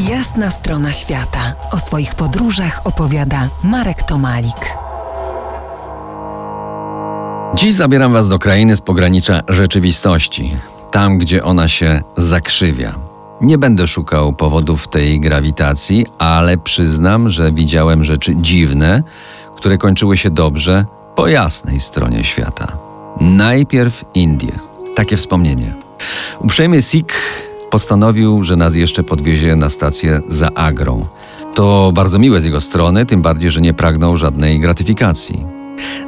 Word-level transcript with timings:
Jasna 0.00 0.50
strona 0.50 0.92
świata. 0.92 1.54
O 1.70 1.78
swoich 1.78 2.14
podróżach 2.14 2.80
opowiada 2.84 3.48
Marek 3.62 4.02
Tomalik. 4.02 4.76
Dziś 7.54 7.74
zabieram 7.74 8.12
Was 8.12 8.28
do 8.28 8.38
krainy 8.38 8.76
z 8.76 8.80
pogranicza 8.80 9.42
rzeczywistości, 9.48 10.56
tam 10.90 11.18
gdzie 11.18 11.44
ona 11.44 11.68
się 11.68 12.02
zakrzywia. 12.16 12.94
Nie 13.40 13.58
będę 13.58 13.86
szukał 13.86 14.32
powodów 14.32 14.88
tej 14.88 15.20
grawitacji, 15.20 16.06
ale 16.18 16.58
przyznam, 16.58 17.28
że 17.28 17.52
widziałem 17.52 18.04
rzeczy 18.04 18.36
dziwne, 18.36 19.02
które 19.56 19.78
kończyły 19.78 20.16
się 20.16 20.30
dobrze 20.30 20.84
po 21.14 21.28
jasnej 21.28 21.80
stronie 21.80 22.24
świata. 22.24 22.72
Najpierw 23.20 24.04
Indie. 24.14 24.52
Takie 24.94 25.16
wspomnienie. 25.16 25.74
Uprzejmy 26.40 26.82
Sikh 26.82 27.45
postanowił, 27.70 28.42
że 28.42 28.56
nas 28.56 28.74
jeszcze 28.76 29.02
podwiezie 29.02 29.56
na 29.56 29.68
stację 29.68 30.20
za 30.28 30.54
Agrą. 30.54 31.06
To 31.54 31.92
bardzo 31.94 32.18
miłe 32.18 32.40
z 32.40 32.44
jego 32.44 32.60
strony, 32.60 33.06
tym 33.06 33.22
bardziej, 33.22 33.50
że 33.50 33.60
nie 33.60 33.74
pragnął 33.74 34.16
żadnej 34.16 34.60
gratyfikacji. 34.60 35.44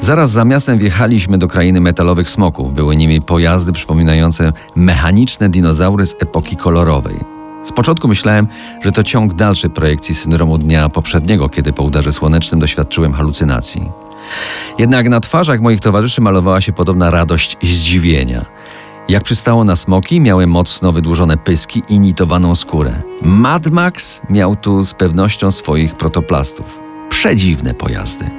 Zaraz 0.00 0.30
za 0.30 0.44
miastem 0.44 0.78
wjechaliśmy 0.78 1.38
do 1.38 1.48
krainy 1.48 1.80
metalowych 1.80 2.30
smoków. 2.30 2.74
Były 2.74 2.96
nimi 2.96 3.20
pojazdy 3.20 3.72
przypominające 3.72 4.52
mechaniczne 4.76 5.48
dinozaury 5.48 6.06
z 6.06 6.14
epoki 6.20 6.56
kolorowej. 6.56 7.16
Z 7.62 7.72
początku 7.72 8.08
myślałem, 8.08 8.46
że 8.82 8.92
to 8.92 9.02
ciąg 9.02 9.34
dalszej 9.34 9.70
projekcji 9.70 10.14
syndromu 10.14 10.58
dnia 10.58 10.88
poprzedniego, 10.88 11.48
kiedy 11.48 11.72
po 11.72 11.82
udarze 11.82 12.12
słonecznym 12.12 12.60
doświadczyłem 12.60 13.12
halucynacji. 13.12 13.90
Jednak 14.78 15.08
na 15.08 15.20
twarzach 15.20 15.60
moich 15.60 15.80
towarzyszy 15.80 16.20
malowała 16.20 16.60
się 16.60 16.72
podobna 16.72 17.10
radość 17.10 17.56
i 17.62 17.66
zdziwienia. 17.66 18.44
Jak 19.08 19.24
przystało 19.24 19.64
na 19.64 19.76
smoki, 19.76 20.20
miały 20.20 20.46
mocno 20.46 20.92
wydłużone 20.92 21.36
pyski 21.36 21.82
i 21.88 22.00
nitowaną 22.00 22.54
skórę. 22.54 23.02
Mad 23.22 23.66
Max 23.66 24.22
miał 24.30 24.56
tu 24.56 24.82
z 24.84 24.94
pewnością 24.94 25.50
swoich 25.50 25.94
protoplastów. 25.94 26.78
Przedziwne 27.08 27.74
pojazdy. 27.74 28.30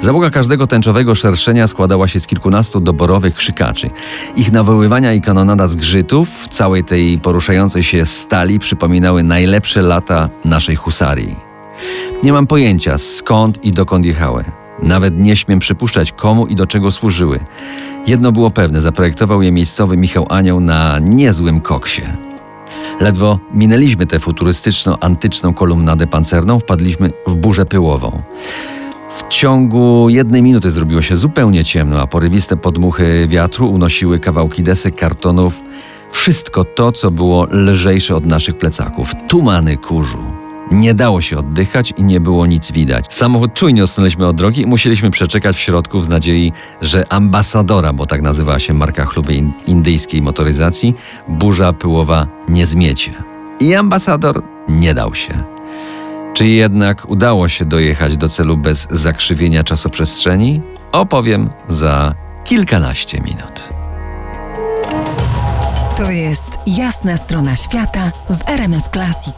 Załoga 0.00 0.30
każdego 0.30 0.66
tęczowego 0.66 1.14
szerszenia 1.14 1.66
składała 1.66 2.08
się 2.08 2.20
z 2.20 2.26
kilkunastu 2.26 2.80
doborowych 2.80 3.34
krzykaczy. 3.34 3.90
Ich 4.36 4.52
nawoływania 4.52 5.12
i 5.12 5.20
kanonada 5.20 5.68
zgrzytów 5.68 6.48
całej 6.48 6.84
tej 6.84 7.18
poruszającej 7.18 7.82
się 7.82 8.06
stali 8.06 8.58
przypominały 8.58 9.22
najlepsze 9.22 9.82
lata 9.82 10.28
naszej 10.44 10.76
husarii. 10.76 11.36
Nie 12.22 12.32
mam 12.32 12.46
pojęcia 12.46 12.98
skąd 12.98 13.64
i 13.64 13.72
dokąd 13.72 14.06
jechały. 14.06 14.44
Nawet 14.82 15.18
nie 15.18 15.36
śmiem 15.36 15.58
przypuszczać 15.58 16.12
komu 16.12 16.46
i 16.46 16.54
do 16.54 16.66
czego 16.66 16.90
służyły. 16.90 17.40
Jedno 18.06 18.32
było 18.32 18.50
pewne, 18.50 18.80
zaprojektował 18.80 19.42
je 19.42 19.52
miejscowy 19.52 19.96
Michał 19.96 20.26
Anioł 20.28 20.60
na 20.60 20.98
niezłym 20.98 21.60
koksie. 21.60 22.02
Ledwo 23.00 23.38
minęliśmy 23.54 24.06
tę 24.06 24.18
futurystyczno-antyczną 24.18 25.54
kolumnadę 25.54 26.06
pancerną, 26.06 26.58
wpadliśmy 26.58 27.10
w 27.26 27.34
burzę 27.34 27.66
pyłową. 27.66 28.22
W 29.16 29.28
ciągu 29.28 30.08
jednej 30.08 30.42
minuty 30.42 30.70
zrobiło 30.70 31.02
się 31.02 31.16
zupełnie 31.16 31.64
ciemno, 31.64 32.00
a 32.00 32.06
porywiste 32.06 32.56
podmuchy 32.56 33.26
wiatru 33.28 33.70
unosiły 33.70 34.18
kawałki 34.18 34.62
desek, 34.62 34.96
kartonów, 34.96 35.60
wszystko 36.10 36.64
to, 36.64 36.92
co 36.92 37.10
było 37.10 37.46
lżejsze 37.50 38.14
od 38.14 38.26
naszych 38.26 38.58
plecaków. 38.58 39.12
Tumany 39.28 39.76
kurzu. 39.76 40.41
Nie 40.72 40.94
dało 40.94 41.20
się 41.20 41.38
oddychać 41.38 41.94
i 41.96 42.02
nie 42.02 42.20
było 42.20 42.46
nic 42.46 42.72
widać. 42.72 43.06
Samochód 43.10 43.54
czujnie 43.54 43.82
odsunęliśmy 43.82 44.26
od 44.26 44.36
drogi 44.36 44.62
i 44.62 44.66
musieliśmy 44.66 45.10
przeczekać 45.10 45.56
w 45.56 45.60
środku 45.60 46.02
z 46.02 46.08
nadziei, 46.08 46.52
że 46.80 47.12
ambasadora, 47.12 47.92
bo 47.92 48.06
tak 48.06 48.22
nazywała 48.22 48.58
się 48.58 48.74
marka 48.74 49.04
chluby 49.04 49.42
indyjskiej 49.66 50.22
motoryzacji, 50.22 50.94
burza 51.28 51.72
pyłowa 51.72 52.26
nie 52.48 52.66
zmiecie. 52.66 53.12
I 53.60 53.74
ambasador 53.74 54.42
nie 54.68 54.94
dał 54.94 55.14
się. 55.14 55.44
Czy 56.34 56.46
jednak 56.46 57.08
udało 57.08 57.48
się 57.48 57.64
dojechać 57.64 58.16
do 58.16 58.28
celu 58.28 58.56
bez 58.56 58.88
zakrzywienia 58.90 59.64
czasoprzestrzeni? 59.64 60.60
Opowiem 60.92 61.50
za 61.68 62.14
kilkanaście 62.44 63.20
minut. 63.20 63.68
To 65.96 66.10
jest 66.10 66.50
jasna 66.66 67.16
strona 67.16 67.56
świata 67.56 68.12
w 68.30 68.48
RMS 68.48 68.84
Classic. 68.92 69.34